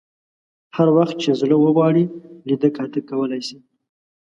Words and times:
هر 0.75 0.87
وخت 0.97 1.15
یې 1.17 1.21
چې 1.23 1.31
زړه 1.41 1.55
وغواړي 1.59 2.03
لیده 2.47 2.69
کاته 2.75 2.99
کولای 3.09 3.41
شي. 3.47 3.57